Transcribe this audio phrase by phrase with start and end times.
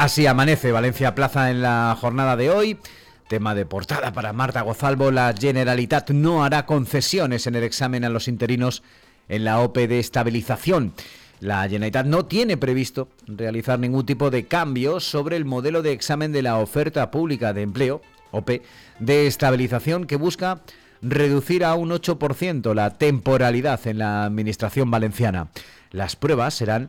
[0.00, 2.78] Así amanece Valencia Plaza en la jornada de hoy.
[3.28, 5.10] Tema de portada para Marta Gozalvo.
[5.10, 8.82] La Generalitat no hará concesiones en el examen a los interinos
[9.28, 10.94] en la OPE de estabilización.
[11.40, 16.32] La Generalitat no tiene previsto realizar ningún tipo de cambio sobre el modelo de examen
[16.32, 18.62] de la oferta pública de empleo, OPE,
[19.00, 20.62] de estabilización que busca
[21.02, 25.48] reducir a un 8% la temporalidad en la administración valenciana.
[25.90, 26.88] Las pruebas serán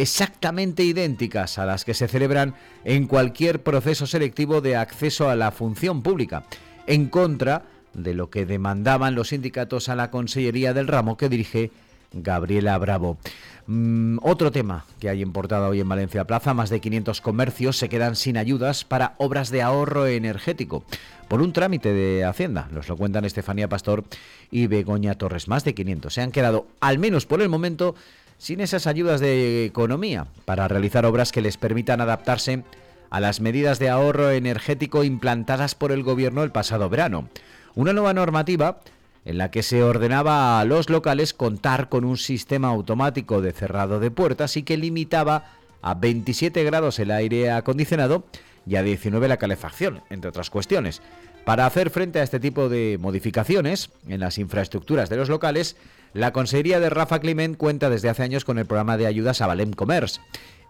[0.00, 2.54] exactamente idénticas a las que se celebran
[2.84, 6.44] en cualquier proceso selectivo de acceso a la función pública,
[6.86, 7.64] en contra
[7.94, 11.70] de lo que demandaban los sindicatos a la Consellería del Ramo que dirige
[12.12, 13.18] Gabriela Bravo.
[13.66, 17.88] Mm, otro tema que hay importado hoy en Valencia Plaza, más de 500 comercios se
[17.88, 20.84] quedan sin ayudas para obras de ahorro energético
[21.28, 22.68] por un trámite de Hacienda.
[22.72, 24.04] Nos lo cuentan Estefanía Pastor
[24.50, 25.46] y Begoña Torres.
[25.46, 27.94] Más de 500 se han quedado, al menos por el momento,
[28.40, 32.64] sin esas ayudas de economía para realizar obras que les permitan adaptarse
[33.10, 37.28] a las medidas de ahorro energético implantadas por el gobierno el pasado verano.
[37.74, 38.80] Una nueva normativa
[39.26, 44.00] en la que se ordenaba a los locales contar con un sistema automático de cerrado
[44.00, 45.52] de puertas y que limitaba
[45.82, 48.24] a 27 grados el aire acondicionado
[48.66, 51.02] y a 19 la calefacción, entre otras cuestiones.
[51.44, 55.76] Para hacer frente a este tipo de modificaciones en las infraestructuras de los locales,
[56.12, 59.46] la Consejería de Rafa Climent cuenta desde hace años con el programa de ayudas a
[59.46, 60.20] Valem Commerce,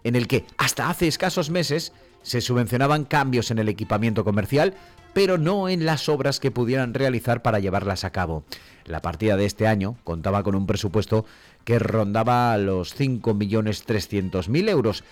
[0.05, 4.75] en el que hasta hace escasos meses se subvencionaban cambios en el equipamiento comercial,
[5.13, 8.45] pero no en las obras que pudieran realizar para llevarlas a cabo.
[8.85, 11.25] La partida de este año contaba con un presupuesto
[11.65, 15.05] que rondaba los 5.300.000 euros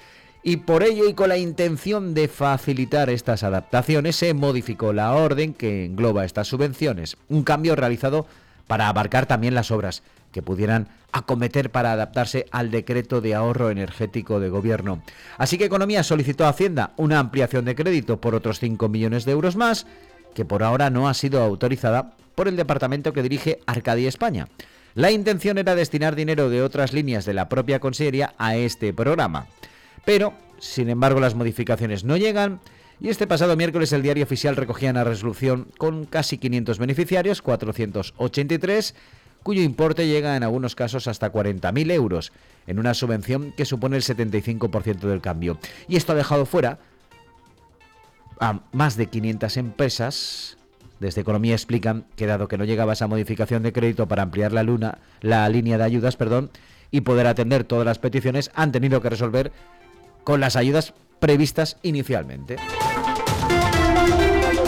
[0.43, 5.53] y por ello y con la intención de facilitar estas adaptaciones se modificó la orden
[5.53, 8.27] que engloba estas subvenciones, un cambio realizado
[8.67, 14.41] para abarcar también las obras que pudieran acometer para adaptarse al decreto de ahorro energético
[14.41, 15.03] de gobierno.
[15.39, 19.33] Así que Economía solicitó a Hacienda una ampliación de crédito por otros 5 millones de
[19.33, 19.87] euros más,
[20.35, 24.49] que por ahora no ha sido autorizada por el departamento que dirige Arcadia España.
[24.95, 29.47] La intención era destinar dinero de otras líneas de la propia Consellería a este programa.
[30.05, 32.61] Pero, sin embargo, las modificaciones no llegan
[33.01, 38.95] y este pasado miércoles el diario oficial recogía una resolución con casi 500 beneficiarios, 483,
[39.43, 42.33] cuyo importe llega en algunos casos hasta 40.000 euros,
[42.67, 45.59] en una subvención que supone el 75% del cambio.
[45.89, 46.79] Y esto ha dejado fuera
[48.41, 50.57] a más de 500 empresas.
[51.01, 54.63] Desde Economía explican que dado que no llegaba esa modificación de crédito para ampliar la,
[54.63, 56.51] luna, la línea de ayudas perdón,
[56.91, 59.53] y poder atender todas las peticiones, han tenido que resolver
[60.25, 62.57] con las ayudas previstas inicialmente.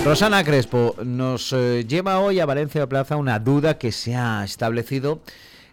[0.03, 5.21] Rosana Crespo nos eh, lleva hoy a Valencia Plaza una duda que se ha establecido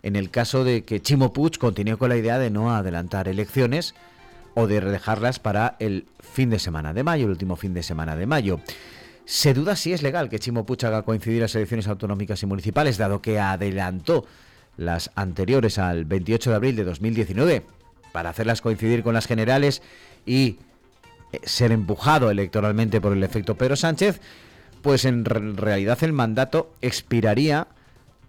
[0.04, 3.96] en el caso de que Chimo Puig continúe con la idea de no adelantar elecciones
[4.54, 8.18] o de dejarlas para el fin de semana de mayo, el último fin de semana
[8.18, 8.60] de mayo.
[9.24, 12.98] Se duda si es legal que Chimo Puig haga coincidir las elecciones autonómicas y municipales,
[12.98, 14.26] dado que adelantó
[14.76, 17.64] las anteriores al 28 de abril de 2019
[18.12, 19.82] para hacerlas coincidir con las generales
[20.26, 20.58] y
[21.44, 24.20] ser empujado electoralmente por el efecto Pedro Sánchez,
[24.82, 27.68] pues en realidad el mandato expiraría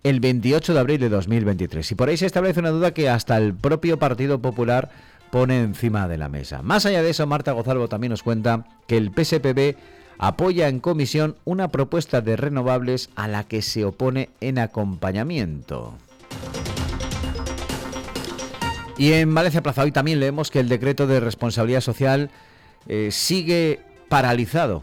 [0.05, 1.93] el 28 de abril de 2023.
[1.93, 4.91] Y por ahí se establece una duda que hasta el propio Partido Popular
[5.31, 6.63] pone encima de la mesa.
[6.63, 9.77] Más allá de eso, Marta Gozalvo también nos cuenta que el PSPB
[10.19, 15.95] apoya en comisión una propuesta de renovables a la que se opone en acompañamiento.
[18.97, 22.31] Y en Valencia Plaza hoy también leemos que el decreto de responsabilidad social
[22.87, 24.83] eh, sigue paralizado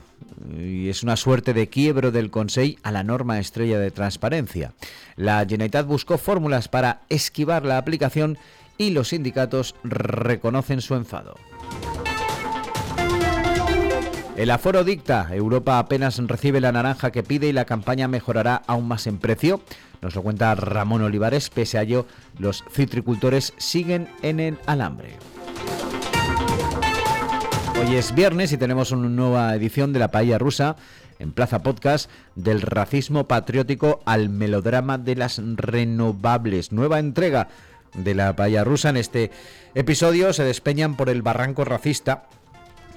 [0.58, 4.74] y es una suerte de quiebro del Consejo a la norma estrella de transparencia.
[5.16, 8.38] La Generalitat buscó fórmulas para esquivar la aplicación
[8.78, 11.36] y los sindicatos reconocen su enfado.
[14.36, 18.86] El aforo dicta, Europa apenas recibe la naranja que pide y la campaña mejorará aún
[18.86, 19.62] más en precio.
[20.02, 22.06] Nos lo cuenta Ramón Olivares, pese a ello,
[22.38, 25.16] los citricultores siguen en el alambre.
[27.88, 30.76] Hoy es viernes y tenemos una nueva edición de La Paella Rusa
[31.20, 36.72] en Plaza Podcast del racismo patriótico al melodrama de las renovables.
[36.72, 37.48] Nueva entrega
[37.94, 38.90] de La Paella Rusa.
[38.90, 39.30] En este
[39.76, 42.24] episodio se despeñan por el barranco racista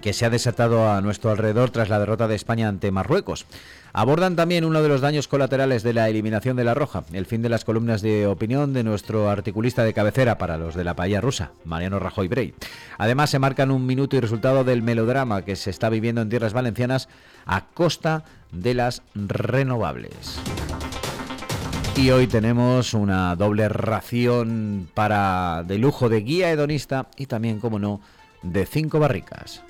[0.01, 3.47] que se ha desatado a nuestro alrededor tras la derrota de España ante Marruecos.
[3.93, 7.43] Abordan también uno de los daños colaterales de la eliminación de la Roja, el fin
[7.43, 11.21] de las columnas de opinión de nuestro articulista de cabecera para los de la paella
[11.21, 12.55] rusa, Mariano Rajoy Brey.
[12.99, 16.53] Además, se marcan un minuto y resultado del melodrama que se está viviendo en tierras
[16.53, 17.09] valencianas
[17.47, 20.39] a costa de las renovables.
[21.97, 27.81] Y hoy tenemos una doble ración para de lujo de guía hedonista y también, como
[27.81, 28.01] no,
[28.43, 29.63] de cinco barricas.